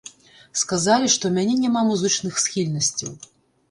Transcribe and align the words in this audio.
Сказалі, 0.61 1.11
што 1.17 1.23
ў 1.27 1.33
мяне 1.37 1.55
няма 1.69 1.87
музычных 1.93 2.45
схільнасцяў. 2.49 3.11